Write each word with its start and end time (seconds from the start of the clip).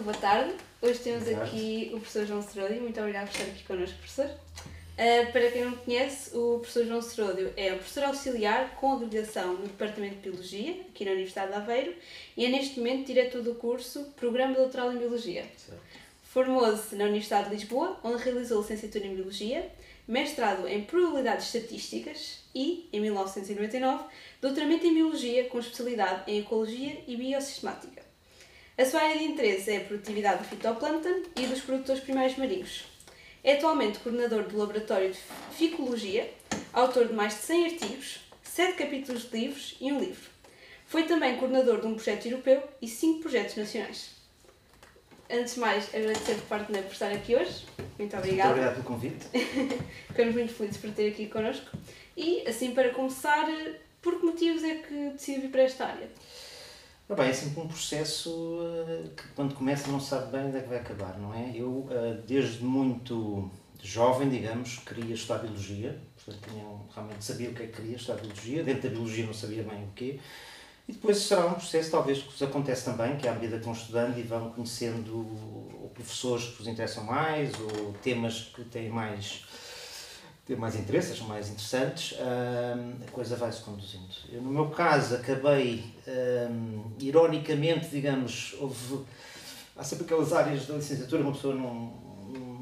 então 0.00 0.02
boa 0.02 0.16
tarde. 0.16 0.54
Hoje 0.80 0.98
temos 1.00 1.28
aqui 1.28 1.90
o 1.92 2.00
professor 2.00 2.26
João 2.26 2.42
Seródio. 2.42 2.80
Muito 2.80 2.98
obrigado 2.98 3.28
por 3.28 3.38
estar 3.38 3.50
aqui 3.50 3.64
connosco, 3.64 3.98
professor. 3.98 4.26
Uh, 4.26 5.32
para 5.32 5.50
quem 5.50 5.64
não 5.64 5.76
conhece, 5.76 6.34
o 6.34 6.58
professor 6.58 6.86
João 6.86 7.02
Seródio 7.02 7.52
é 7.54 7.72
o 7.72 7.76
professor 7.76 8.04
auxiliar 8.04 8.76
com 8.76 8.94
habilitação 8.94 9.54
no 9.54 9.66
Departamento 9.66 10.16
de 10.16 10.30
Biologia, 10.30 10.80
aqui 10.88 11.04
na 11.04 11.10
Universidade 11.10 11.48
de 11.48 11.54
Aveiro, 11.58 11.94
e 12.36 12.46
é 12.46 12.48
neste 12.48 12.78
momento 12.78 13.06
diretor 13.06 13.42
do 13.42 13.54
curso 13.56 14.04
Programa 14.16 14.54
Doutoral 14.54 14.92
em 14.92 14.98
Biologia. 14.98 15.44
Formou-se 16.22 16.94
na 16.96 17.04
Universidade 17.04 17.50
de 17.50 17.56
Lisboa, 17.56 17.98
onde 18.02 18.22
realizou 18.22 18.62
licenciatura 18.62 19.06
em 19.06 19.14
Biologia, 19.14 19.70
mestrado 20.08 20.66
em 20.66 20.82
Probabilidades 20.82 21.46
Estatísticas 21.46 22.38
e, 22.54 22.88
em 22.92 23.00
1999, 23.00 24.04
doutoramento 24.40 24.86
em 24.86 24.94
Biologia 24.94 25.44
com 25.48 25.58
especialidade 25.58 26.30
em 26.30 26.40
Ecologia 26.40 27.02
e 27.06 27.16
Biosistemática. 27.16 28.09
A 28.80 28.84
sua 28.86 29.02
área 29.02 29.18
de 29.18 29.24
interesse 29.24 29.70
é 29.72 29.76
a 29.76 29.80
produtividade 29.80 30.38
do 30.38 30.48
fitoplâncton 30.48 31.24
e 31.36 31.46
dos 31.46 31.60
produtores 31.60 32.02
primários 32.02 32.38
marinhos. 32.38 32.84
É 33.44 33.52
atualmente 33.52 33.98
coordenador 33.98 34.44
do 34.44 34.56
Laboratório 34.56 35.12
de 35.12 35.18
Ficologia, 35.54 36.32
autor 36.72 37.08
de 37.08 37.12
mais 37.12 37.34
de 37.34 37.40
100 37.40 37.64
artigos, 37.66 38.20
7 38.42 38.78
capítulos 38.78 39.28
de 39.28 39.36
livros 39.36 39.76
e 39.82 39.92
um 39.92 40.00
livro. 40.00 40.30
Foi 40.86 41.02
também 41.02 41.36
coordenador 41.36 41.82
de 41.82 41.88
um 41.88 41.94
projeto 41.94 42.24
europeu 42.24 42.62
e 42.80 42.88
5 42.88 43.20
projetos 43.20 43.56
nacionais. 43.56 44.12
Antes 45.30 45.56
de 45.56 45.60
mais, 45.60 45.94
agradecer 45.94 46.36
por 46.36 46.44
parte 46.44 46.72
por 46.72 46.92
estar 46.92 47.12
aqui 47.12 47.36
hoje. 47.36 47.66
Muito 47.98 48.16
obrigada. 48.16 48.54
Muito 48.54 48.66
obrigado 48.66 48.74
pelo 48.76 48.86
convite. 48.86 49.26
Ficamos 50.08 50.34
muito 50.34 50.54
felizes 50.54 50.80
por 50.80 50.90
ter 50.92 51.10
aqui 51.10 51.26
connosco. 51.26 51.68
E, 52.16 52.48
assim, 52.48 52.72
para 52.72 52.88
começar, 52.94 53.46
por 54.00 54.18
que 54.18 54.24
motivos 54.24 54.64
é 54.64 54.76
que 54.76 55.10
decidiu 55.10 55.42
vir 55.42 55.50
para 55.50 55.62
esta 55.64 55.84
área? 55.84 56.08
Bem, 57.14 57.28
é 57.28 57.32
sempre 57.32 57.60
um 57.60 57.68
processo 57.68 58.58
eh, 58.62 59.10
que 59.16 59.28
quando 59.34 59.54
começa 59.54 59.90
não 59.90 60.00
sabe 60.00 60.32
bem 60.32 60.46
onde 60.46 60.58
é 60.58 60.60
que 60.60 60.68
vai 60.68 60.78
acabar, 60.78 61.18
não 61.18 61.34
é? 61.34 61.52
Eu, 61.54 61.88
eh, 61.90 62.18
desde 62.26 62.64
muito 62.64 63.50
jovem, 63.82 64.28
digamos, 64.28 64.78
queria 64.78 65.14
estudar 65.14 65.38
Biologia, 65.38 65.98
portanto 66.14 66.48
tinha, 66.48 66.64
realmente 66.94 67.24
sabia 67.24 67.50
o 67.50 67.54
que 67.54 67.62
é 67.62 67.66
que 67.66 67.72
queria 67.72 67.96
estudar 67.96 68.20
Biologia, 68.20 68.62
dentro 68.62 68.82
da 68.82 68.88
Biologia 68.90 69.26
não 69.26 69.34
sabia 69.34 69.62
bem 69.62 69.84
o 69.84 69.92
quê, 69.94 70.20
e 70.88 70.92
depois 70.92 71.18
será 71.18 71.46
um 71.46 71.54
processo, 71.54 71.90
talvez, 71.90 72.18
que 72.18 72.30
vos 72.30 72.42
acontece 72.42 72.84
também, 72.84 73.16
que 73.16 73.28
à 73.28 73.32
medida 73.32 73.58
que 73.58 73.64
vão 73.64 73.72
estudando 73.72 74.18
e 74.18 74.22
vão 74.22 74.50
conhecendo 74.50 75.26
professores 75.94 76.46
que 76.46 76.58
vos 76.58 76.66
interessam 76.66 77.04
mais, 77.04 77.52
ou 77.60 77.92
temas 78.02 78.50
que 78.54 78.64
têm 78.64 78.88
mais 78.88 79.44
mais 80.56 80.76
interesses, 80.76 81.20
mais 81.20 81.48
interessantes, 81.48 82.18
a 82.20 83.10
coisa 83.10 83.36
vai-se 83.36 83.60
conduzindo. 83.60 84.08
Eu, 84.32 84.42
no 84.42 84.50
meu 84.50 84.68
caso, 84.68 85.14
acabei, 85.14 85.84
ironicamente, 86.98 87.88
digamos, 87.88 88.54
houve, 88.58 89.04
há 89.76 89.84
sempre 89.84 90.04
aquelas 90.04 90.32
áreas 90.32 90.66
da 90.66 90.74
licenciatura 90.74 91.22
uma 91.22 91.32
pessoa 91.32 91.54
não, 91.54 91.92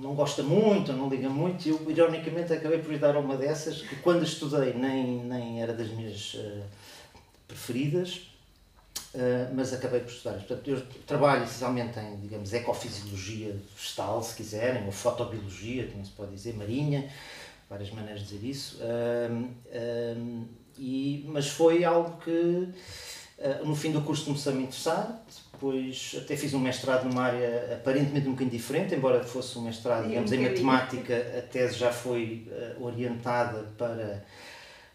não 0.00 0.14
gosta 0.14 0.42
muito, 0.42 0.92
não 0.92 1.08
liga 1.08 1.28
muito, 1.28 1.66
e 1.66 1.70
eu, 1.70 1.90
ironicamente, 1.90 2.52
acabei 2.52 2.78
por 2.78 2.92
ir 2.92 2.98
dar 2.98 3.16
uma 3.16 3.36
dessas, 3.36 3.82
que 3.82 3.96
quando 3.96 4.22
estudei 4.22 4.72
nem, 4.72 5.24
nem 5.24 5.62
era 5.62 5.72
das 5.72 5.88
minhas 5.88 6.34
uh, 6.34 6.62
preferidas, 7.46 8.28
uh, 9.14 9.54
mas 9.54 9.72
acabei 9.72 10.00
por 10.00 10.10
estudar. 10.10 10.34
Portanto, 10.34 10.70
eu 10.70 10.82
trabalho 11.06 11.44
essencialmente 11.44 11.98
em, 11.98 12.16
digamos, 12.20 12.52
ecofisiologia 12.52 13.56
vegetal, 13.76 14.22
se 14.22 14.34
quiserem, 14.34 14.86
ou 14.86 14.92
fotobiologia, 14.92 15.88
também 15.88 16.04
se 16.04 16.12
pode 16.12 16.30
dizer, 16.30 16.54
marinha, 16.54 17.10
várias 17.68 17.90
maneiras 17.90 18.22
de 18.22 18.36
dizer 18.36 18.48
isso, 18.48 18.78
um, 18.82 19.54
um, 20.16 20.48
e, 20.78 21.24
mas 21.28 21.48
foi 21.48 21.84
algo 21.84 22.16
que 22.18 22.30
uh, 22.30 23.66
no 23.66 23.74
fim 23.74 23.92
do 23.92 24.00
curso 24.02 24.24
começou 24.24 24.52
a 24.52 24.56
me 24.56 24.62
interessar, 24.62 25.22
depois 25.52 26.16
até 26.16 26.36
fiz 26.36 26.54
um 26.54 26.60
mestrado 26.60 27.04
numa 27.04 27.24
área 27.24 27.74
aparentemente 27.74 28.26
um 28.28 28.30
bocadinho 28.30 28.56
diferente, 28.56 28.94
embora 28.94 29.22
fosse 29.24 29.58
um 29.58 29.62
mestrado, 29.62 30.06
digamos, 30.06 30.32
em 30.32 30.40
matemática, 30.40 31.14
a 31.36 31.42
tese 31.42 31.76
já 31.76 31.92
foi 31.92 32.46
uh, 32.78 32.84
orientada 32.84 33.64
para 33.76 34.24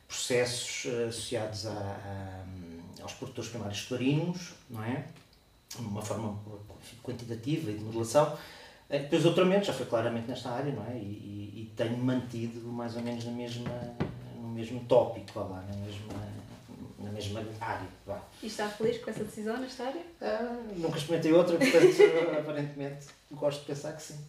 processos 0.08 0.86
uh, 0.86 1.10
associados 1.10 1.68
a, 1.68 1.72
a, 1.72 2.44
aos 3.04 3.14
produtores 3.14 3.50
primários 3.50 3.82
florinos, 3.82 4.54
não 4.70 4.84
é? 4.84 5.06
De 5.70 5.82
uma 5.82 6.02
forma 6.02 6.40
quantitativa 7.04 7.72
e 7.72 7.74
de 7.74 7.84
modelação, 7.84 8.38
depois 8.90 9.22
o 9.22 9.24
doutoramento 9.26 9.66
já 9.66 9.74
foi 9.74 9.86
claramente 9.86 10.28
nesta 10.28 10.50
área, 10.50 10.72
não 10.72 10.86
é? 10.86 10.96
E, 10.98 11.02
e, 11.02 11.62
e 11.62 11.74
tenho 11.76 11.98
mantido 11.98 12.62
mais 12.68 12.96
ou 12.96 13.02
menos 13.02 13.26
na 13.26 13.32
mesma, 13.32 13.96
no 14.36 14.50
mesmo 14.50 14.84
tópico, 14.86 15.40
lá, 15.40 15.64
na 15.68 15.76
mesma, 15.78 16.14
na 17.00 17.12
mesma 17.12 17.44
área. 17.60 17.88
Vá. 18.06 18.22
E 18.42 18.48
está 18.48 18.68
feliz 18.70 18.98
com 19.00 19.10
essa 19.10 19.24
decisão 19.24 19.58
nesta 19.58 19.86
área? 19.86 20.02
Ah, 20.22 20.62
nunca 20.76 20.98
experimentei 20.98 21.34
outra, 21.34 21.58
portanto, 21.58 21.86
aparentemente 22.40 23.08
gosto 23.32 23.62
de 23.62 23.66
pensar 23.68 23.94
que 23.94 24.02
sim. 24.02 24.20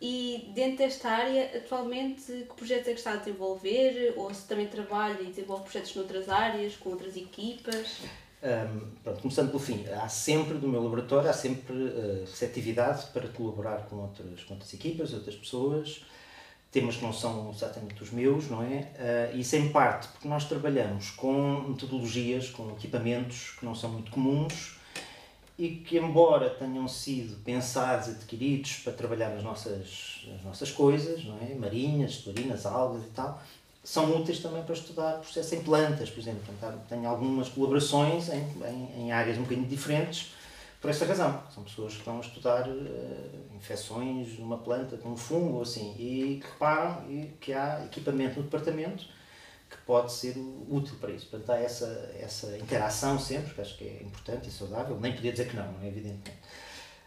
E 0.00 0.50
dentro 0.54 0.78
desta 0.78 1.08
área, 1.08 1.56
atualmente, 1.56 2.24
que 2.24 2.54
projetos 2.56 2.88
é 2.88 2.92
que 2.92 2.98
está 2.98 3.12
a 3.12 3.16
desenvolver? 3.16 4.14
Ou 4.16 4.34
se 4.34 4.46
também 4.46 4.66
trabalha 4.66 5.20
e 5.22 5.26
desenvolve 5.26 5.62
projetos 5.62 5.94
noutras 5.94 6.28
áreas, 6.28 6.76
com 6.76 6.90
outras 6.90 7.16
equipas? 7.16 8.00
Um, 8.44 8.80
pronto, 9.02 9.22
começando 9.22 9.48
pelo 9.48 9.58
fim, 9.58 9.86
há 9.88 10.06
sempre, 10.06 10.58
do 10.58 10.68
meu 10.68 10.82
laboratório, 10.82 11.30
há 11.30 11.32
sempre 11.32 11.74
uh, 11.74 12.20
receptividade 12.26 13.06
para 13.06 13.26
colaborar 13.28 13.86
com 13.86 13.96
outras, 13.96 14.44
com 14.44 14.52
outras 14.52 14.74
equipas, 14.74 15.14
outras 15.14 15.34
pessoas, 15.34 16.04
temas 16.70 16.96
que 16.96 17.02
não 17.02 17.12
são 17.12 17.50
exatamente 17.50 18.02
os 18.02 18.10
meus, 18.10 18.50
não 18.50 18.62
é? 18.62 19.32
Uh, 19.32 19.38
isso 19.38 19.56
em 19.56 19.70
parte 19.70 20.08
porque 20.08 20.28
nós 20.28 20.44
trabalhamos 20.44 21.08
com 21.12 21.62
metodologias, 21.68 22.50
com 22.50 22.70
equipamentos 22.72 23.52
que 23.58 23.64
não 23.64 23.74
são 23.74 23.88
muito 23.88 24.10
comuns 24.10 24.76
e 25.58 25.76
que, 25.76 25.96
embora 25.96 26.50
tenham 26.50 26.86
sido 26.86 27.42
pensados, 27.44 28.10
adquiridos 28.10 28.80
para 28.80 28.92
trabalhar 28.92 29.30
nas 29.30 29.42
nossas, 29.42 30.26
nas 30.26 30.42
nossas 30.42 30.70
coisas, 30.70 31.24
não 31.24 31.38
é? 31.38 31.54
Marinhas, 31.54 32.16
florinas, 32.16 32.66
algas 32.66 33.04
e 33.04 33.10
tal, 33.10 33.42
são 33.84 34.16
úteis 34.16 34.40
também 34.40 34.62
para 34.62 34.74
estudar 34.74 35.18
processos 35.18 35.52
em 35.52 35.62
plantas, 35.62 36.08
por 36.08 36.18
exemplo. 36.18 36.40
Portanto, 36.46 36.80
tenho 36.88 37.06
algumas 37.06 37.50
colaborações 37.50 38.30
em, 38.30 38.40
em, 38.66 39.02
em, 39.02 39.12
áreas 39.12 39.36
um 39.36 39.42
bocadinho 39.42 39.68
diferentes 39.68 40.32
por 40.80 40.90
essa 40.90 41.04
razão. 41.04 41.42
São 41.54 41.62
pessoas 41.62 41.92
que 41.92 41.98
estão 41.98 42.16
a 42.16 42.20
estudar 42.20 42.66
uh, 42.66 43.54
infecções 43.54 44.38
numa 44.38 44.56
planta 44.56 44.96
com 44.96 45.10
um 45.10 45.16
fungo 45.16 45.60
assim, 45.60 45.94
e 45.98 46.40
que 46.40 46.50
reparam 46.50 47.10
e 47.10 47.26
que 47.38 47.52
há 47.52 47.84
equipamento 47.84 48.36
no 48.36 48.44
departamento 48.44 49.04
que 49.68 49.76
pode 49.86 50.12
ser 50.12 50.34
útil 50.70 50.96
para 50.98 51.10
isso. 51.10 51.26
Portanto, 51.26 51.50
há 51.50 51.58
essa, 51.58 52.14
essa 52.18 52.56
interação 52.56 53.18
sempre, 53.18 53.52
que 53.52 53.60
acho 53.60 53.76
que 53.76 53.84
é 53.84 54.02
importante 54.02 54.48
e 54.48 54.50
saudável. 54.52 54.98
Nem 54.98 55.12
podia 55.12 55.32
dizer 55.32 55.48
que 55.48 55.56
não, 55.56 55.72
não 55.72 55.82
é 55.82 55.88
evidente. 55.88 56.32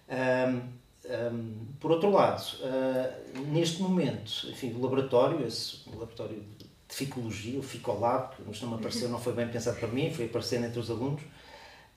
Um, 0.10 0.87
um, 1.10 1.68
por 1.80 1.92
outro 1.92 2.12
lado, 2.12 2.44
uh, 2.62 3.40
neste 3.52 3.82
momento, 3.82 4.48
enfim, 4.50 4.74
o 4.74 4.82
laboratório, 4.82 5.46
esse 5.46 5.90
laboratório 5.90 6.44
de 6.88 6.96
ficologia, 6.96 7.60
o 7.60 7.64
Ficolab, 7.64 8.36
que 8.36 8.42
nos 8.44 8.62
não 8.62 8.76
apareceu, 8.76 9.10
não 9.10 9.20
foi 9.20 9.34
bem 9.34 9.48
pensado 9.48 9.78
para 9.78 9.88
mim, 9.88 10.12
foi 10.12 10.26
aparecendo 10.26 10.66
entre 10.66 10.80
os 10.80 10.90
alunos. 10.90 11.22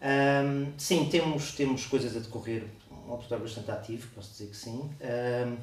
Um, 0.03 0.73
sim, 0.79 1.09
temos, 1.11 1.53
temos 1.53 1.87
coisas 1.87 2.17
a 2.17 2.21
decorrer, 2.21 2.65
um 2.91 3.11
laboratório 3.11 3.45
bastante 3.45 3.71
ativo, 3.71 4.09
posso 4.15 4.31
dizer 4.31 4.47
que 4.47 4.57
sim. 4.57 4.91
Um, 5.01 5.57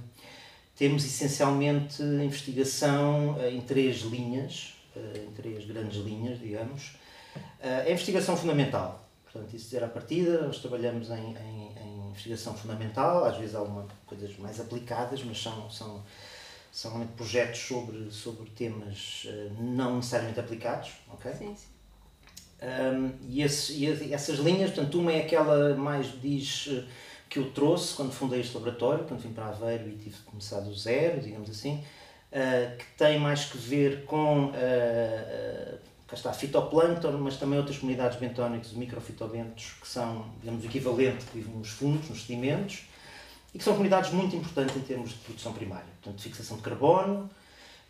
temos 0.76 1.04
essencialmente 1.06 2.04
investigação 2.04 3.34
uh, 3.34 3.50
em 3.50 3.62
três 3.62 4.02
linhas, 4.02 4.76
uh, 4.96 5.18
em 5.18 5.32
três 5.32 5.66
grandes 5.66 5.98
linhas, 5.98 6.40
digamos. 6.40 6.96
A 7.62 7.90
investigação 7.90 8.36
fundamental, 8.36 9.08
portanto, 9.24 9.56
isso 9.56 9.66
dizer 9.66 9.84
à 9.84 9.88
partida, 9.88 10.42
nós 10.42 10.60
trabalhamos 10.60 11.10
em, 11.12 11.14
em 11.14 11.77
investigação 12.18 12.54
fundamental, 12.54 13.26
às 13.26 13.38
vezes 13.38 13.56
há 13.56 13.60
algumas 13.60 13.86
coisas 14.06 14.38
mais 14.38 14.60
aplicadas, 14.60 15.24
mas 15.24 15.42
são, 15.42 15.70
são 15.70 16.04
são 16.72 17.08
projetos 17.08 17.60
sobre, 17.62 18.12
sobre 18.12 18.48
temas 18.52 19.26
uh, 19.26 19.64
não 19.64 19.96
necessariamente 19.96 20.40
aplicados, 20.40 20.92
ok? 21.12 21.32
Sim, 21.34 21.56
sim. 21.56 21.68
Um, 22.62 23.12
e, 23.28 23.42
esse, 23.42 23.74
e, 23.74 24.14
essas 24.14 24.38
linhas, 24.38 24.72
portanto, 24.72 25.00
uma 25.00 25.12
é 25.12 25.22
aquela 25.22 25.76
mais 25.76 26.20
diz 26.22 26.68
uh, 26.68 26.84
que 27.30 27.40
eu 27.40 27.52
trouxe 27.52 27.96
quando 27.96 28.12
fundei 28.12 28.42
este 28.42 28.54
laboratório, 28.54 29.06
quando 29.06 29.22
vim 29.22 29.34
para 29.34 29.48
Aveiro 29.48 29.90
e 29.90 29.94
tive 29.94 30.18
de 30.18 30.22
começar 30.22 30.60
do 30.60 30.74
zero, 30.76 31.20
digamos 31.20 31.50
assim, 31.50 31.84
uh, 32.32 32.78
que 32.78 32.86
tem 32.96 33.20
mais 33.20 33.46
que 33.46 33.58
ver 33.58 34.06
com 34.06 34.46
uh, 34.46 35.80
cá 36.08 36.16
está, 36.16 36.32
fitoplâncton, 36.32 37.12
mas 37.20 37.36
também 37.38 37.60
outras 37.60 37.78
comunidades 37.78 38.18
bentónicas, 38.18 38.72
microfitobentos, 38.72 39.74
que 39.82 39.88
são, 39.88 40.26
digamos, 40.40 40.64
o 40.64 40.68
equivalente 40.68 41.26
que 41.26 41.40
vivem 41.40 41.54
nos 41.56 41.70
fundos, 41.70 42.10
nos 42.10 42.22
sedimentos, 42.22 42.86
e 43.54 43.58
que 43.58 43.64
são 43.64 43.74
comunidades 43.74 44.12
muito 44.12 44.36
importantes 44.36 44.76
em 44.76 44.82
termos 44.82 45.10
de 45.10 45.16
produção 45.18 45.52
primária, 45.52 45.88
portanto, 46.02 46.22
fixação 46.22 46.58
de 46.58 46.64
carbono. 46.64 47.30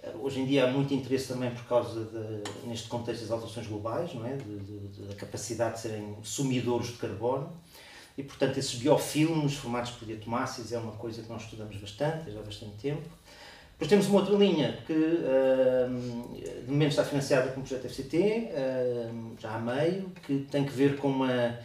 Eh, 0.01 0.13
hoje 0.19 0.39
em 0.39 0.45
dia 0.45 0.65
há 0.65 0.71
muito 0.71 0.93
interesse 0.93 1.27
também 1.27 1.51
por 1.51 1.63
causa, 1.65 2.05
de, 2.05 2.67
neste 2.67 2.87
contexto, 2.87 3.21
das 3.21 3.31
alterações 3.31 3.67
globais, 3.67 4.13
não 4.13 4.25
é? 4.25 4.37
da 5.07 5.15
capacidade 5.15 5.75
de 5.75 5.81
serem 5.81 6.17
sumidores 6.23 6.87
de 6.87 6.93
carbono. 6.93 7.51
E, 8.17 8.23
portanto, 8.23 8.57
esses 8.57 8.73
biofilmes 8.75 9.53
formados 9.53 9.91
por 9.91 10.05
diatomáceas 10.07 10.71
é 10.71 10.79
uma 10.79 10.93
coisa 10.93 11.21
que 11.21 11.29
nós 11.29 11.43
estudamos 11.43 11.75
bastante, 11.77 12.31
já 12.31 12.39
há 12.39 12.43
bastante 12.43 12.75
tempo. 12.77 13.07
Depois 13.77 13.89
temos 13.89 14.07
uma 14.07 14.21
outra 14.21 14.35
linha 14.35 14.79
que, 14.87 14.93
uh, 14.93 16.63
de 16.65 16.71
momento, 16.71 16.89
está 16.89 17.03
financiada 17.03 17.51
com 17.51 17.61
o 17.61 17.63
projeto 17.63 17.87
FCT, 17.87 18.49
uh, 18.49 19.35
já 19.39 19.51
há 19.51 19.59
meio, 19.59 20.11
que 20.25 20.39
tem 20.49 20.65
que 20.65 20.71
ver 20.71 20.97
com 20.97 21.09
uma 21.09 21.59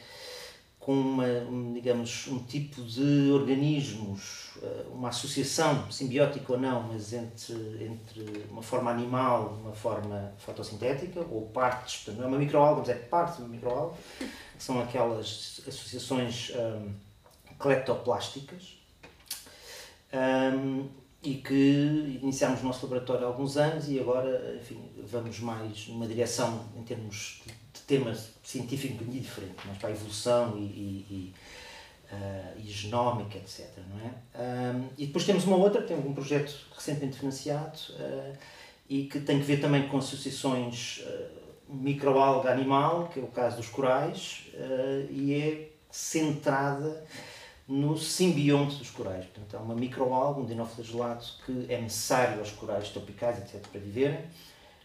com 0.82 0.92
uma, 0.94 1.24
um, 1.24 1.72
digamos, 1.72 2.26
um 2.26 2.40
tipo 2.40 2.82
de 2.82 3.30
organismos, 3.30 4.50
eh, 4.60 4.86
uma 4.92 5.10
associação, 5.10 5.88
simbiótica 5.92 6.54
ou 6.54 6.58
não, 6.58 6.82
mas 6.82 7.12
entre, 7.12 7.54
entre 7.84 8.44
uma 8.50 8.62
forma 8.62 8.90
animal 8.90 9.60
uma 9.62 9.72
forma 9.72 10.32
fotossintética, 10.38 11.20
ou 11.20 11.42
partes, 11.46 12.12
não 12.16 12.24
é 12.24 12.26
uma 12.26 12.36
microalga, 12.36 12.80
mas 12.80 12.88
é 12.88 12.94
parte 12.94 13.36
de 13.36 13.42
uma 13.42 13.50
microalga, 13.50 13.94
que 14.18 14.28
são 14.58 14.80
aquelas 14.82 15.62
associações 15.68 16.50
um, 16.50 16.92
cleptoplásticas, 17.60 18.76
um, 20.12 20.81
e 21.22 21.36
que 21.36 22.18
iniciámos 22.20 22.62
o 22.62 22.64
nosso 22.64 22.84
laboratório 22.84 23.24
há 23.24 23.28
alguns 23.28 23.56
anos 23.56 23.88
e 23.88 24.00
agora, 24.00 24.56
enfim, 24.60 24.80
vamos 25.04 25.38
mais 25.38 25.86
numa 25.86 26.06
direção 26.06 26.64
em 26.76 26.82
termos 26.82 27.42
de 27.72 27.80
temas 27.82 28.30
científicos 28.42 28.98
bocadinho 28.98 29.22
diferente, 29.22 29.66
mais 29.66 29.78
para 29.78 29.90
a 29.90 29.92
evolução 29.92 30.58
e, 30.58 30.60
e, 30.60 31.06
e, 31.10 31.34
uh, 32.12 32.58
e 32.58 32.70
genómica, 32.70 33.38
etc. 33.38 33.68
Não 33.88 34.00
é? 34.04 34.74
Um, 34.74 34.88
e 34.98 35.06
depois 35.06 35.24
temos 35.24 35.44
uma 35.44 35.56
outra, 35.56 35.82
temos 35.82 36.04
um 36.04 36.12
projeto 36.12 36.52
recentemente 36.74 37.18
financiado 37.18 37.78
uh, 37.90 38.36
e 38.88 39.04
que 39.04 39.20
tem 39.20 39.38
que 39.38 39.44
ver 39.44 39.60
também 39.60 39.86
com 39.86 39.98
associações 39.98 41.04
uh, 41.06 41.72
microalga 41.72 42.50
animal, 42.50 43.08
que 43.08 43.20
é 43.20 43.22
o 43.22 43.28
caso 43.28 43.58
dos 43.58 43.68
corais, 43.68 44.44
e 45.08 45.32
é 45.32 45.70
centrada 45.90 47.02
no 47.72 47.96
simbionte 47.96 48.76
dos 48.76 48.90
corais. 48.90 49.24
Portanto, 49.24 49.56
é 49.56 49.58
uma 49.58 49.74
microalga, 49.74 50.40
um 50.40 50.44
dinoflagelato 50.44 51.38
que 51.46 51.66
é 51.70 51.80
necessário 51.80 52.38
aos 52.38 52.50
corais 52.50 52.90
tropicais, 52.90 53.38
etc., 53.38 53.66
para 53.66 53.80
viverem. 53.80 54.18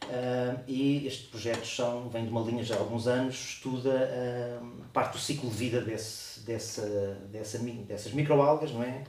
Uh, 0.04 0.60
e 0.68 1.06
estes 1.06 1.28
projetos 1.28 1.75
são, 1.75 2.07
vem 2.07 2.24
de 2.24 2.30
uma 2.30 2.39
linha 2.42 2.63
já 2.63 2.75
há 2.75 2.80
alguns 2.80 3.07
anos, 3.07 3.36
estuda 3.36 3.89
uh, 3.89 4.66
parte 4.94 5.13
do 5.13 5.18
ciclo 5.18 5.50
de 5.50 5.56
vida 5.57 5.81
desse, 5.81 6.39
dessa, 6.42 7.18
dessa, 7.30 7.57
dessas 7.57 8.13
microalgas, 8.13 8.72
não 8.72 8.84
é? 8.84 9.04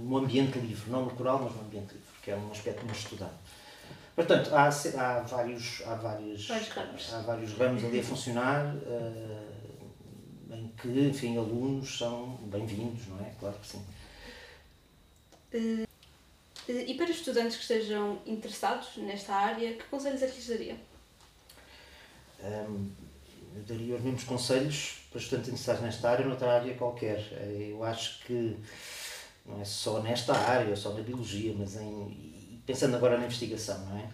no 0.00 0.18
ambiente 0.18 0.58
livre, 0.58 0.88
não 0.88 1.06
no 1.06 1.10
coral, 1.10 1.40
mas 1.42 1.56
no 1.56 1.62
ambiente 1.62 1.94
livre, 1.94 2.08
que 2.22 2.30
é 2.30 2.36
um 2.36 2.52
aspecto 2.52 2.84
muito 2.84 2.98
estudado. 2.98 3.34
Portanto, 4.14 4.54
há, 4.54 4.68
há, 4.68 5.20
vários, 5.22 5.82
há, 5.84 5.94
vários, 5.96 6.46
há 7.12 7.20
vários 7.22 7.52
ramos 7.54 7.84
ali 7.84 7.98
a 7.98 8.04
funcionar. 8.04 8.76
Uh, 8.76 9.63
em 10.54 10.68
que, 10.80 10.88
enfim, 10.88 11.36
alunos 11.36 11.98
são 11.98 12.38
bem-vindos, 12.42 13.06
não 13.08 13.20
é? 13.20 13.30
Claro 13.38 13.56
que 13.58 13.66
sim. 13.66 13.84
Uh, 15.52 15.86
e 16.68 16.94
para 16.94 17.10
estudantes 17.10 17.56
que 17.56 17.62
estejam 17.62 18.18
interessados 18.26 18.96
nesta 18.96 19.34
área, 19.34 19.74
que 19.74 19.84
conselhos 19.84 20.22
é 20.22 20.26
que 20.26 20.36
lhes 20.36 20.48
daria? 20.48 20.76
Um, 22.42 22.90
eu 23.56 23.62
daria 23.68 23.96
os 23.96 24.02
mesmos 24.02 24.24
conselhos 24.24 24.98
para 25.10 25.20
estudantes 25.20 25.48
interessados 25.48 25.82
nesta 25.82 26.10
área 26.10 26.24
ou 26.24 26.30
noutra 26.30 26.52
área 26.52 26.74
qualquer. 26.74 27.20
Eu 27.70 27.84
acho 27.84 28.24
que 28.24 28.56
não 29.46 29.60
é 29.60 29.64
só 29.64 30.00
nesta 30.02 30.34
área, 30.34 30.74
só 30.74 30.92
na 30.94 31.02
biologia, 31.02 31.54
mas 31.56 31.76
em, 31.76 32.60
pensando 32.66 32.96
agora 32.96 33.18
na 33.18 33.26
investigação, 33.26 33.78
não 33.86 33.98
é? 33.98 34.08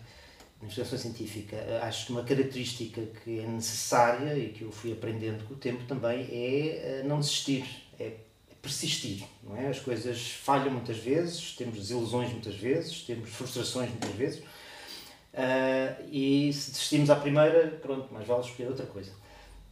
Na 0.61 0.67
investigação 0.67 0.99
científica, 0.99 1.57
acho 1.83 2.07
que 2.07 2.13
uma 2.13 2.23
característica 2.23 3.01
que 3.25 3.41
é 3.41 3.47
necessária 3.47 4.37
e 4.37 4.51
que 4.51 4.63
eu 4.63 4.71
fui 4.71 4.93
aprendendo 4.93 5.45
com 5.45 5.55
o 5.55 5.57
tempo 5.57 5.85
também 5.85 6.21
é 6.31 7.01
eh, 7.01 7.03
não 7.05 7.19
desistir, 7.19 7.65
é 7.99 8.13
persistir, 8.61 9.25
não 9.43 9.57
é? 9.57 9.69
As 9.69 9.81
coisas 9.81 10.33
falham 10.33 10.71
muitas 10.71 10.99
vezes, 10.99 11.57
temos 11.57 11.79
desilusões 11.79 12.31
muitas 12.31 12.55
vezes, 12.57 13.03
temos 13.03 13.31
frustrações 13.31 13.89
muitas 13.89 14.11
vezes, 14.11 14.41
uh, 14.41 16.05
e 16.11 16.53
se 16.53 16.73
desistirmos 16.73 17.09
à 17.09 17.17
primeira, 17.17 17.69
pronto, 17.81 18.13
mais 18.13 18.27
vale 18.27 18.45
escolher 18.45 18.69
outra 18.69 18.85
coisa. 18.85 19.13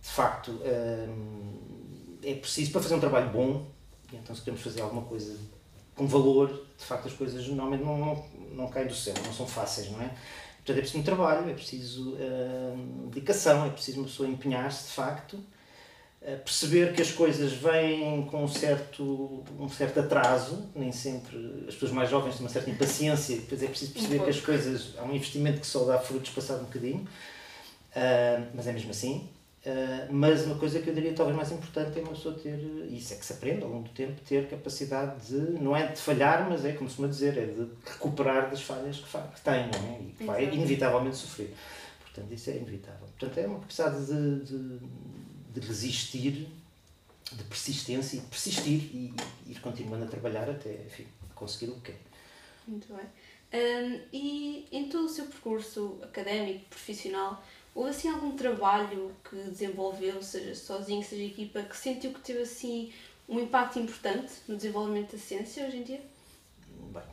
De 0.00 0.08
facto, 0.08 0.52
uh, 0.52 2.18
é 2.22 2.34
preciso, 2.34 2.72
para 2.72 2.80
fazer 2.80 2.94
um 2.94 3.00
trabalho 3.00 3.30
bom, 3.30 3.66
então 4.10 4.34
se 4.34 4.40
queremos 4.40 4.62
fazer 4.62 4.80
alguma 4.80 5.02
coisa 5.02 5.38
com 5.94 6.06
valor, 6.06 6.48
de 6.78 6.84
facto 6.84 7.08
as 7.08 7.12
coisas 7.12 7.46
normalmente 7.48 7.84
não, 7.84 7.98
não, 7.98 8.24
não 8.52 8.68
caem 8.68 8.86
do 8.86 8.94
céu, 8.94 9.14
não 9.22 9.32
são 9.34 9.46
fáceis, 9.46 9.90
não 9.90 10.00
é? 10.00 10.10
Portanto, 10.68 10.78
é 10.78 10.80
preciso 10.82 10.98
um 10.98 11.02
trabalho, 11.02 11.50
é 11.50 11.54
preciso 11.54 12.12
uh, 12.12 13.06
dedicação, 13.08 13.64
é 13.64 13.70
preciso 13.70 14.00
uma 14.00 14.06
pessoa 14.06 14.28
empenhar-se 14.28 14.88
de 14.88 14.92
facto, 14.92 15.34
uh, 15.34 16.38
perceber 16.44 16.92
que 16.92 17.00
as 17.00 17.10
coisas 17.10 17.52
vêm 17.54 18.26
com 18.26 18.44
um 18.44 18.48
certo, 18.48 19.44
um 19.58 19.68
certo 19.70 20.00
atraso, 20.00 20.68
nem 20.74 20.92
sempre 20.92 21.64
as 21.66 21.72
pessoas 21.72 21.92
mais 21.92 22.10
jovens 22.10 22.34
têm 22.34 22.44
uma 22.44 22.50
certa 22.50 22.68
impaciência, 22.68 23.36
depois 23.36 23.62
é 23.62 23.66
preciso 23.66 23.94
perceber 23.94 24.20
um 24.20 24.24
que 24.24 24.30
as 24.30 24.40
coisas, 24.40 24.94
há 24.98 25.04
um 25.04 25.14
investimento 25.14 25.60
que 25.60 25.66
só 25.66 25.84
dá 25.84 25.98
frutos 25.98 26.30
passado 26.30 26.60
um 26.60 26.64
bocadinho, 26.64 27.00
uh, 27.00 28.46
mas 28.52 28.66
é 28.66 28.72
mesmo 28.72 28.90
assim. 28.90 29.26
Uh, 29.66 30.12
mas 30.12 30.46
uma 30.46 30.56
coisa 30.56 30.80
que 30.80 30.88
eu 30.88 30.94
diria 30.94 31.12
talvez 31.12 31.36
mais 31.36 31.50
importante 31.50 31.98
é 31.98 32.02
uma 32.02 32.12
pessoa 32.12 32.32
ter, 32.34 32.58
isso 32.90 33.12
é 33.12 33.16
que 33.16 33.26
se 33.26 33.32
aprende 33.32 33.64
ao 33.64 33.70
longo 33.70 33.88
do 33.88 33.90
tempo, 33.90 34.20
ter 34.20 34.48
capacidade 34.48 35.26
de, 35.26 35.60
não 35.60 35.76
é 35.76 35.88
de 35.88 36.00
falhar, 36.00 36.48
mas 36.48 36.64
é 36.64 36.72
como 36.72 36.88
se 36.88 36.96
costuma 36.96 37.08
dizer, 37.08 37.36
é 37.36 37.46
de 37.46 37.68
recuperar 37.84 38.50
das 38.50 38.62
falhas 38.62 38.98
que, 38.98 39.04
que 39.04 39.40
tem, 39.40 39.68
não 39.68 39.94
é? 39.94 40.00
E 40.00 40.14
que 40.16 40.24
vai 40.24 40.44
inevitavelmente 40.44 41.16
sofrer. 41.16 41.52
Portanto, 42.00 42.32
isso 42.32 42.50
é 42.50 42.56
inevitável. 42.56 43.08
Portanto, 43.18 43.38
é 43.38 43.46
uma 43.46 43.58
capacidade 43.58 44.06
de, 44.06 44.44
de, 44.44 44.78
de 45.54 45.66
resistir, 45.66 46.48
de 47.32 47.44
persistência 47.44 48.16
e 48.16 48.20
persistir 48.20 48.80
e, 48.94 49.14
e 49.46 49.52
ir 49.52 49.60
continuando 49.60 50.04
a 50.04 50.08
trabalhar 50.08 50.48
até, 50.48 50.72
enfim, 50.86 51.06
conseguir 51.34 51.72
o 51.72 51.74
que 51.76 51.92
quer. 51.92 52.00
Muito 52.66 52.86
bem. 52.94 53.06
Um, 53.50 54.00
e 54.12 54.68
em 54.70 54.88
todo 54.88 55.06
o 55.06 55.08
seu 55.08 55.24
percurso 55.24 55.98
académico, 56.02 56.66
profissional, 56.68 57.42
Houve 57.74 57.90
assim 57.90 58.08
algum 58.08 58.32
trabalho 58.32 59.12
que 59.28 59.36
desenvolveu, 59.36 60.22
seja 60.22 60.54
sozinho, 60.54 61.04
seja 61.04 61.22
equipa, 61.22 61.62
que 61.62 61.76
sentiu 61.76 62.12
que 62.12 62.20
teve 62.20 62.40
assim 62.40 62.92
um 63.28 63.38
impacto 63.38 63.78
importante 63.78 64.32
no 64.48 64.56
desenvolvimento 64.56 65.12
da 65.12 65.18
ciência 65.18 65.66
hoje 65.66 65.76
em 65.76 65.82
dia? 65.82 66.00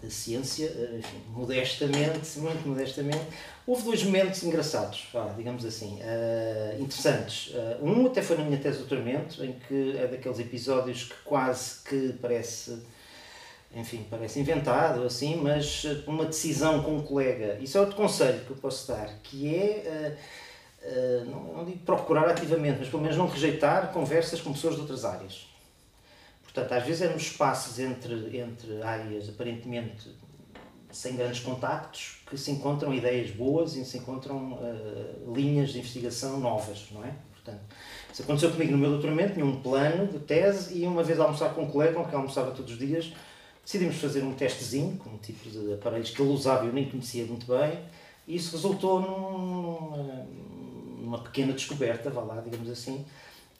Da 0.02 0.10
ciência, 0.10 0.72
enfim, 0.98 1.22
modestamente, 1.30 2.40
muito 2.40 2.68
modestamente, 2.68 3.26
houve 3.68 3.84
dois 3.84 4.04
momentos 4.04 4.42
engraçados, 4.44 5.08
digamos 5.36 5.66
assim, 5.66 6.00
uh, 6.00 6.82
interessantes. 6.82 7.54
Uh, 7.54 7.86
um 7.86 8.06
até 8.08 8.22
foi 8.22 8.38
na 8.38 8.46
minha 8.46 8.58
tese 8.58 8.78
de 8.78 8.86
doutoramento, 8.86 9.44
em 9.44 9.54
que 9.68 9.98
é 9.98 10.08
daqueles 10.08 10.40
episódios 10.40 11.04
que 11.04 11.16
quase 11.26 11.84
que 11.84 12.14
parece 12.22 12.82
enfim, 13.76 14.06
parece 14.10 14.40
inventado 14.40 15.04
assim, 15.04 15.36
mas 15.36 15.84
uma 16.08 16.26
decisão 16.26 16.82
com 16.82 16.96
um 16.96 17.02
colega, 17.02 17.58
isso 17.60 17.78
é 17.78 17.82
outro 17.82 17.98
conselho 17.98 18.40
que 18.46 18.52
eu 18.52 18.56
posso 18.56 18.88
dar, 18.88 19.10
que 19.22 19.54
é 19.54 20.16
uh, 20.18 20.45
eh, 20.88 21.24
não, 21.26 21.44
não 21.56 21.66
digo 21.66 21.80
procurar 21.80 22.30
ativamente, 22.30 22.78
mas 22.80 22.90
pelo 22.90 23.02
menos 23.02 23.18
não 23.18 23.28
rejeitar 23.28 23.92
conversas 23.92 24.40
com 24.40 24.54
pessoas 24.54 24.76
de 24.76 24.82
outras 24.82 25.04
áreas. 25.04 25.48
Portanto, 26.44 26.72
às 26.74 26.86
vezes 26.86 27.12
nos 27.12 27.24
espaços 27.24 27.80
entre, 27.80 28.38
entre 28.38 28.82
áreas 28.84 29.28
aparentemente 29.28 30.10
sem 30.92 31.16
grandes 31.18 31.42
contactos 31.42 32.22
que 32.30 32.38
se 32.38 32.52
encontram 32.52 32.94
ideias 32.94 33.32
boas 33.32 33.76
e 33.76 33.84
se 33.84 33.98
encontram 33.98 34.54
uh, 34.54 35.34
linhas 35.36 35.72
de 35.72 35.80
investigação 35.80 36.40
novas, 36.40 36.88
não 36.92 37.04
é? 37.04 37.14
Portanto, 37.34 37.60
isso 38.14 38.22
aconteceu 38.22 38.52
comigo 38.52 38.72
no 38.72 38.78
meu 38.78 38.92
doutoramento, 38.92 39.34
tinha 39.34 39.46
um 39.46 39.62
plano 39.62 40.08
de 40.08 40.20
tese 40.20 40.80
e 40.80 40.88
uma 40.88 41.04
vez 41.04 41.20
almoçar 41.20 41.54
com 41.54 41.64
um 41.64 41.68
colega, 41.68 42.02
quem 42.06 42.16
almoçava 42.16 42.52
todos 42.52 42.72
os 42.72 42.80
dias, 42.80 43.12
decidimos 43.62 43.98
fazer 43.98 44.24
um 44.24 44.34
testezinho 44.34 44.96
com 44.98 45.10
um 45.10 45.18
tipo 45.18 45.50
de 45.50 45.74
aparelhos 45.74 46.12
que 46.12 46.22
ele 46.22 46.32
usava 46.32 46.64
e 46.64 46.68
eu 46.68 46.74
nem 46.74 46.90
conhecia 46.90 47.26
muito 47.26 47.46
bem 47.46 47.78
e 48.28 48.36
isso 48.38 48.56
resultou 48.56 49.02
num, 49.02 50.26
uma 51.16 51.24
pequena 51.24 51.54
descoberta, 51.54 52.10
vá 52.10 52.22
lá, 52.22 52.42
digamos 52.42 52.70
assim, 52.70 53.06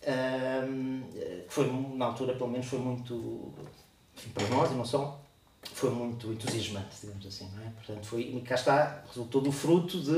um, 0.08 1.04
foi, 1.48 1.72
na 1.96 2.06
altura, 2.06 2.34
pelo 2.34 2.50
menos, 2.50 2.68
foi 2.68 2.80
muito, 2.80 3.54
enfim, 4.16 4.30
para 4.32 4.48
nós 4.50 4.72
e 4.72 4.76
não 4.76 4.86
só, 4.86 5.22
foi 5.64 5.90
muito 5.90 6.32
entusiasmante, 6.32 6.98
digamos 7.02 7.26
assim, 7.26 7.50
não 7.56 7.64
é? 7.64 7.70
Portanto, 7.70 8.06
foi, 8.06 8.44
cá 8.46 8.56
está, 8.56 9.04
resultou 9.08 9.42
do 9.42 9.52
fruto 9.52 10.00
de, 10.00 10.18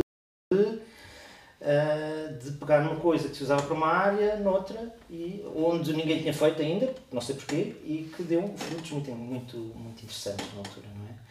de, 0.54 0.62
uh, 0.62 2.38
de 2.38 2.52
pegar 2.58 2.84
numa 2.84 3.00
coisa 3.00 3.30
que 3.30 3.36
se 3.36 3.44
usava 3.44 3.62
para 3.62 3.74
uma 3.74 3.88
área, 3.88 4.38
noutra, 4.38 4.94
e 5.10 5.44
onde 5.56 5.94
ninguém 5.94 6.20
tinha 6.20 6.34
feito 6.34 6.62
ainda, 6.62 6.94
não 7.12 7.22
sei 7.22 7.36
porquê, 7.36 7.76
e 7.84 8.12
que 8.16 8.24
deu 8.24 8.54
frutos 8.58 8.92
muito, 8.92 9.12
muito, 9.12 9.58
muito 9.58 10.04
interessantes 10.04 10.46
na 10.54 10.60
altura, 10.60 10.88
não 10.96 11.06
é? 11.06 11.28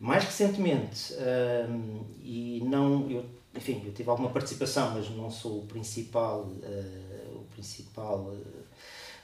Mais 0.00 0.24
recentemente, 0.24 1.14
e 2.20 2.60
não, 2.64 3.08
eu 3.08 3.24
enfim, 3.54 3.82
eu 3.84 3.92
tive 3.92 4.08
alguma 4.08 4.30
participação, 4.30 4.92
mas 4.94 5.10
não 5.10 5.30
sou 5.30 5.58
o 5.58 5.66
principal, 5.66 6.40
uh, 6.40 7.36
o 7.36 7.44
principal 7.54 8.18
uh, 8.20 8.64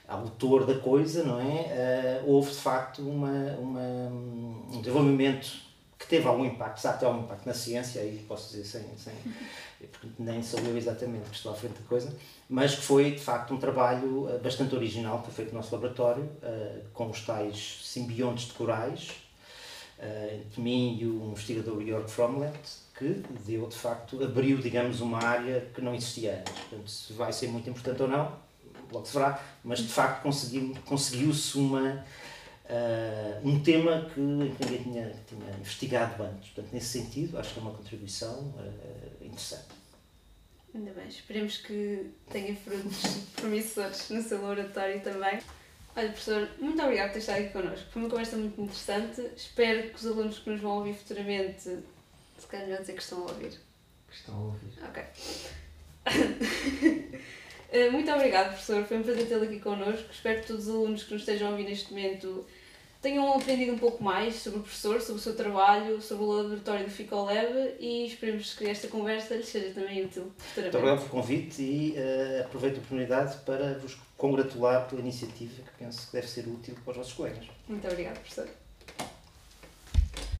autor 0.07 0.65
da 0.65 0.75
coisa, 0.75 1.23
não 1.23 1.39
é? 1.39 2.21
Uh, 2.23 2.31
houve 2.31 2.51
de 2.51 2.57
facto 2.57 3.01
uma, 3.01 3.55
uma, 3.57 3.79
um 3.79 4.79
desenvolvimento 4.81 5.69
que 5.97 6.07
teve 6.07 6.27
algum 6.27 6.45
impacto, 6.45 6.81
já 6.81 6.93
tem 6.93 7.07
algum 7.07 7.23
impacto 7.23 7.45
na 7.45 7.53
ciência, 7.53 8.01
aí 8.01 8.23
posso 8.27 8.51
dizer 8.51 8.63
sem, 8.63 8.97
sem 8.97 9.13
porque 9.91 10.07
nem 10.17 10.41
sou 10.41 10.59
eu 10.61 10.77
exatamente 10.77 11.29
que 11.29 11.35
estou 11.35 11.51
à 11.51 11.55
frente 11.55 11.81
da 11.81 11.87
coisa, 11.87 12.15
mas 12.47 12.75
que 12.75 12.81
foi 12.81 13.11
de 13.11 13.19
facto 13.19 13.53
um 13.53 13.57
trabalho 13.57 14.29
bastante 14.41 14.73
original 14.75 15.19
que 15.19 15.25
foi 15.25 15.33
feito 15.33 15.49
no 15.51 15.57
nosso 15.57 15.75
laboratório, 15.75 16.29
com 16.93 17.09
os 17.09 17.25
tais 17.25 17.81
simbiontes 17.83 18.47
de 18.47 18.53
corais, 18.53 19.11
entre 20.01 20.61
mim 20.61 20.97
e 20.99 21.05
o 21.05 21.31
investigador 21.31 21.83
Jörg 21.83 22.09
Fromlet, 22.09 22.57
que 22.97 23.21
deu, 23.45 23.67
de 23.67 23.75
facto, 23.75 24.23
abriu, 24.23 24.57
digamos, 24.57 25.01
uma 25.01 25.23
área 25.23 25.61
que 25.73 25.81
não 25.81 25.93
existia 25.93 26.39
antes. 26.39 26.53
Portanto, 26.53 26.89
se 26.89 27.13
vai 27.13 27.33
ser 27.33 27.47
muito 27.47 27.69
importante 27.69 28.01
ou 28.01 28.07
não, 28.07 28.37
logo 28.91 29.05
se 29.05 29.13
verá, 29.13 29.41
mas 29.63 29.79
de 29.79 29.87
facto 29.87 30.23
conseguiu-se 30.85 31.57
uma, 31.57 32.05
uh, 32.65 33.47
um 33.47 33.61
tema 33.61 34.09
que 34.13 34.19
ninguém 34.19 34.83
tinha, 34.83 35.15
tinha 35.27 35.51
investigado 35.59 36.23
antes. 36.23 36.49
Portanto, 36.49 36.73
nesse 36.73 36.99
sentido, 36.99 37.37
acho 37.37 37.53
que 37.53 37.59
é 37.59 37.61
uma 37.61 37.71
contribuição 37.71 38.53
uh, 38.57 39.25
interessante. 39.25 39.79
Ainda 40.73 40.91
bem, 40.91 41.07
esperemos 41.07 41.57
que 41.57 42.11
tenha 42.29 42.55
frutos 42.55 43.01
promissores 43.35 44.09
no 44.09 44.21
seu 44.21 44.41
laboratório 44.41 45.01
também. 45.01 45.39
Olha, 45.95 46.09
professor, 46.09 46.49
muito 46.59 46.81
obrigado 46.81 47.07
por 47.07 47.13
ter 47.13 47.19
estado 47.19 47.39
aqui 47.39 47.49
connosco. 47.49 47.85
Foi 47.91 48.01
uma 48.01 48.09
conversa 48.09 48.37
muito 48.37 48.61
interessante. 48.61 49.21
Espero 49.35 49.89
que 49.89 49.95
os 49.95 50.05
alunos 50.05 50.39
que 50.39 50.49
nos 50.49 50.61
vão 50.61 50.77
ouvir 50.77 50.93
futuramente, 50.93 51.63
se 51.63 52.47
calhar 52.47 52.67
melhor 52.67 52.81
dizer 52.81 52.93
que 52.93 53.01
estão 53.01 53.19
a 53.19 53.31
ouvir. 53.31 53.51
Que 54.07 54.15
estão 54.15 54.35
a 54.35 54.39
ouvir. 54.39 54.73
Ok. 54.87 55.03
Eh, 57.71 57.87
muito 57.91 58.11
obrigado, 58.11 58.47
professor. 58.47 58.83
Foi 58.83 58.97
um 58.97 59.03
prazer 59.03 59.27
tê-lo 59.27 59.43
aqui 59.43 59.59
connosco. 59.59 60.11
Espero 60.11 60.41
que 60.41 60.47
todos 60.47 60.67
os 60.67 60.73
alunos 60.73 61.03
que 61.03 61.13
nos 61.13 61.21
estejam 61.21 61.49
a 61.49 61.51
ouvir 61.51 61.65
neste 61.65 61.93
momento 61.93 62.43
tenham 63.01 63.33
aprendido 63.33 63.73
um 63.73 63.77
pouco 63.77 64.03
mais 64.03 64.35
sobre 64.35 64.59
o 64.59 64.61
professor, 64.61 65.01
sobre 65.01 65.19
o 65.19 65.23
seu 65.23 65.35
trabalho, 65.35 66.01
sobre 66.01 66.23
o 66.23 66.31
laboratório 66.31 66.85
do 66.85 66.91
FICOLEB 66.91 67.75
e 67.79 68.05
esperemos 68.05 68.53
que 68.53 68.67
esta 68.67 68.87
conversa 68.87 69.35
lhes 69.35 69.47
seja 69.47 69.73
também 69.73 70.03
útil 70.05 70.31
Muito 70.55 70.77
obrigado 70.77 70.97
pelo 70.97 71.09
convite 71.09 71.61
e 71.61 71.95
uh, 71.97 72.41
aproveito 72.41 72.75
a 72.75 72.77
oportunidade 72.79 73.37
para 73.45 73.77
vos 73.79 73.97
congratular 74.17 74.87
pela 74.87 75.01
iniciativa 75.01 75.63
que 75.63 75.83
penso 75.83 76.07
que 76.07 76.13
deve 76.13 76.27
ser 76.27 76.47
útil 76.47 76.75
para 76.83 76.91
os 76.91 76.97
vossos 76.97 77.13
colegas. 77.13 77.45
Muito 77.67 77.87
obrigado, 77.87 78.19
professor. 78.19 78.49